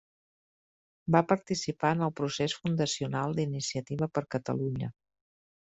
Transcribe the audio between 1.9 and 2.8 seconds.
en el procés